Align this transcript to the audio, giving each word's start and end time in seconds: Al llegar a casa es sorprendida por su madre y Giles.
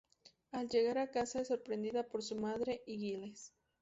Al 0.51 0.67
llegar 0.67 0.97
a 0.97 1.11
casa 1.11 1.41
es 1.41 1.49
sorprendida 1.49 2.01
por 2.07 2.23
su 2.23 2.35
madre 2.35 2.81
y 2.87 2.97
Giles. 2.97 3.53